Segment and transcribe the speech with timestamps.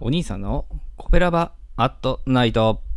[0.00, 0.66] お兄さんの
[0.96, 2.87] コペラバアットナイト。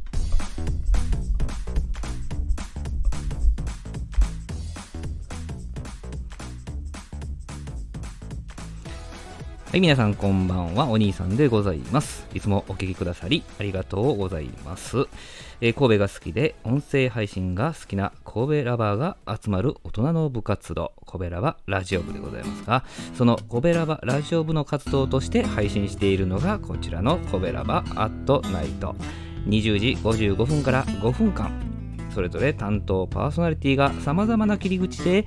[9.71, 10.89] はい、皆さんこんばんは。
[10.89, 12.27] お兄さんでございます。
[12.33, 15.07] いつもお聞きくださりありがとうございます。
[15.61, 22.83] えー、神戸が好きで音声配信が好きな神戸ラバーが集まる大人の部活動、神戸ラバラジオ部でございますが、
[23.15, 28.93] その神戸ラバラジオ部の活動として配信しているのがこちらの神戸ラバアットナイト。
[29.47, 31.49] 20時55分から5分間、
[32.13, 35.25] それぞれ担当パーソナリティが様々な切り口で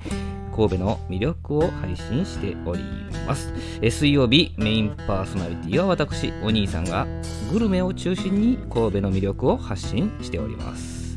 [0.55, 2.83] 神戸の魅力を配信しており
[3.27, 3.53] ます。
[3.81, 7.05] え水曜日メインパーソナリティは私、お兄さんが
[7.51, 11.15] グルメを中心に神戸の魅力を発信しております。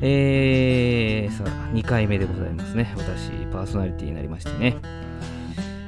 [0.00, 2.94] えー、さあ、2回目でございますね。
[2.96, 4.76] 私、パーソナリティになりましてね。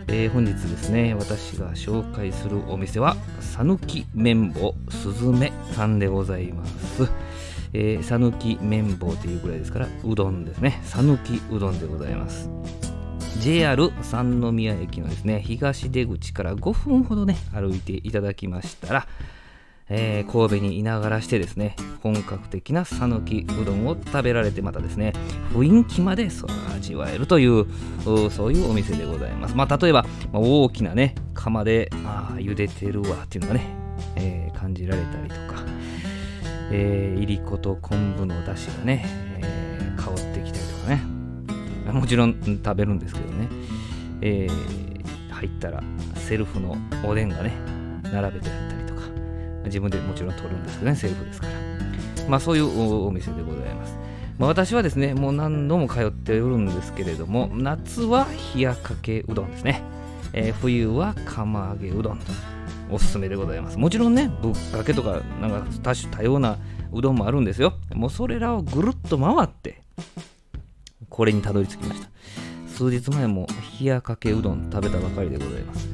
[0.09, 7.09] えー、本日ですね、私が紹介するお店は、さぬき綿棒すずめさんでございます。
[8.03, 10.81] さぬき綿棒というぐらいですから、うどんですね。
[10.84, 12.51] さぬきうどんでございます。
[13.41, 19.06] JR 三宮駅のですね、東出口から5分ほどね、歩いていただきましたら、
[19.89, 25.12] えー、神戸にいながらしてですね、本格的な讃岐うどんを食べられて、またですね、
[25.53, 27.67] 雰囲気までそ味わえるという、
[28.05, 29.56] そういうお店でございます。
[29.56, 33.67] まあ、例えば、まあ、大きなね、釜で、ああ、茹でてるわっていうのがね、
[34.17, 35.62] えー、感じられたりとか、
[36.73, 39.05] えー、いりこと昆布の出汁がね、
[39.41, 41.03] えー、香ってきたりとかね。
[41.92, 43.48] もちろん食べるんですけどね、
[44.23, 45.83] えー、入ったら
[46.15, 47.53] セルフのおでんがね
[48.05, 49.03] 並べてあったりとか。
[49.67, 51.53] 自分でもちろん取るんですけどねセルフですから。
[52.28, 53.97] まあそういうお店でございます。
[54.39, 59.83] まあ、私はですね、もう何度も通っておるんですけれども、夏は冷やかけうどんですね。
[60.33, 62.25] えー、冬は釜揚げうどんと。
[62.91, 63.78] おすすめでございます。
[63.78, 66.59] もちろんね、ぶっかけとか、なんか多種多様な
[66.93, 67.75] うどんもあるんですよ。
[67.94, 69.82] もうそれらをぐるっと回って、
[71.09, 72.09] これにたどり着きました。
[72.66, 73.47] 数日前も
[73.81, 75.88] 冷やかけうどん食べたばかりでございます。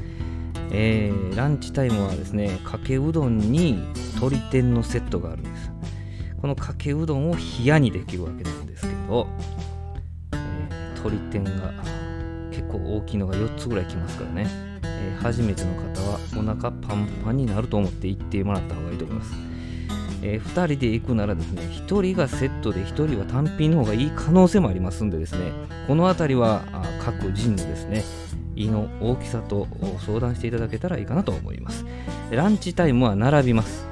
[0.71, 3.73] えー、ランチタイムはですね、かけうどんに
[4.15, 5.71] 鶏天のセットがあるんです。
[6.41, 9.27] このかけうどんを冷やにできるわけなんですけど、
[10.31, 11.73] えー、鶏天が
[12.51, 14.68] 結構大きいのが4つぐらいきますからね。
[15.01, 19.33] えー、初めての方はお腹パンパンになると思って行ってもらった方がいいと思います。
[20.21, 25.51] えー、2人で行くならですね、1人がセットで1人は単品の方がいい可能性もありますんでですね、
[25.87, 26.63] この辺りは
[27.01, 28.03] 各人のですね、
[28.55, 29.67] 胃の大きさと
[30.05, 31.85] 相談していただけたらいいかなと思います。
[32.31, 33.87] ランチタイムは並びます。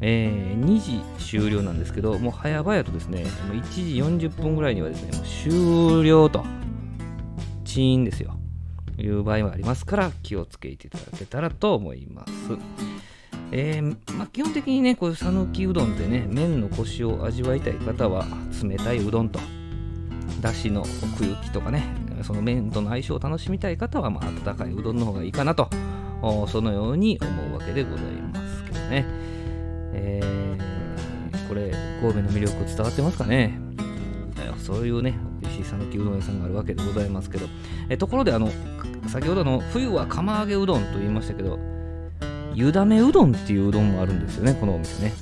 [0.00, 6.44] えー、2時終了なんですけど、もう早々とですね、1時40分ぐらいにはですね、もう終了と、
[7.64, 8.36] チーンですよ。
[8.98, 12.32] いう場合もありますから気をつけていただけたらと思います。
[13.52, 18.26] えー、まあ、基本的にね、こういう讃岐うどんってね、麺のコシを味わいたい方は
[18.62, 19.38] 冷たいうどんと、
[20.40, 21.84] だしの奥行きとかね、
[22.22, 25.68] その麺との相性を楽しみたい方は、まあ、温かいうどんの方がいいかなと、
[26.48, 29.04] そのように思うわけでございますけどね。
[29.92, 33.58] えー、これ、神戸の魅力伝わってますかね？
[34.58, 37.46] そういうね、美味しい讃岐うどん屋さんがあるわけでございますけど、
[37.88, 38.50] えところであの、
[39.08, 41.58] 先ほどの冬は釜揚げうどんと言いましたけど、
[42.54, 45.12] 湯だめうどんっていううどんもあるんですよね、このお店ね。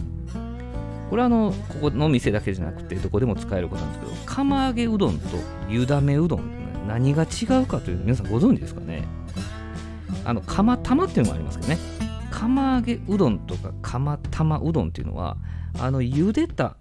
[1.10, 5.26] これはあの、ここの店だけじゃなくて、どこでも使えることなんですけど、釜揚げうどんと
[5.68, 6.42] 湯だめうどん、
[6.86, 9.04] 何が違うかというの皆さんご存知ですかね
[10.24, 11.78] あの、釜玉っていうのもありますけどね。
[12.30, 15.36] 釜揚げうどんとか釜玉うどんっていうのは、
[15.78, 16.76] あの、茹でた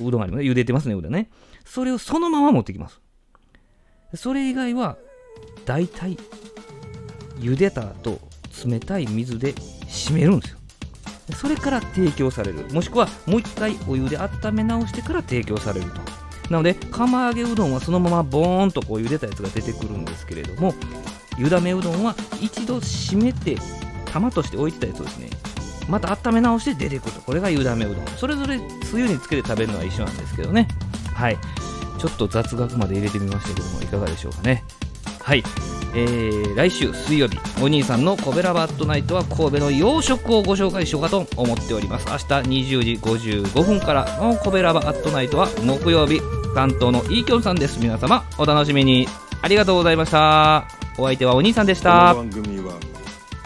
[0.00, 0.50] うどんありますね。
[0.50, 1.30] 茹でてますね、うどんね。
[1.64, 3.00] それをそのまま持ってきます。
[4.14, 4.96] それ以外は、
[5.68, 6.16] 大体、
[7.38, 8.18] 茹でた後、
[8.64, 9.52] 冷たい水で
[9.86, 10.58] 締めるんですよ。
[11.36, 12.64] それから提供される。
[12.72, 16.00] もしくは、もう一回お湯で温め直してから提供されると。
[16.48, 20.72] なので、釜揚げうどんはそのままボーンとこう茹でたやつが出てくるんですけれども、
[21.36, 23.58] 湯だめうどんは一度締めて、
[24.06, 25.28] 玉として置いてたやつをですね、
[25.86, 27.20] また温め直して出てくると。
[27.20, 28.06] これが湯だめうどん。
[28.16, 30.66] それぞれつゆにつけて食べるのは一緒なんですけどね。
[31.12, 31.36] はい。
[31.98, 34.64] ちょっと雑学まで入れてみましたけども、いかがでしょうかね。
[35.28, 35.44] はい。
[35.94, 42.06] えー、来週水曜日、お兄さんのコベラバットナイトは神戸の洋食をご紹介しようかと思っております。
[42.08, 42.24] 明日
[42.70, 46.22] 20時55分からのコベラバットナイトは木曜日、
[46.54, 47.78] 担当のイーキョンさんです。
[47.78, 49.06] 皆様、お楽しみに。
[49.42, 50.66] ありがとうございました。
[50.96, 52.14] お相手はお兄さんでした。
[52.14, 52.72] この番組は、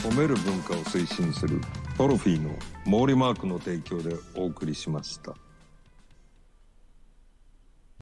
[0.04, 1.60] 褒める文化を推進する
[1.98, 2.50] トロフィーの
[2.84, 5.34] 毛利マークの提供でお送りしました。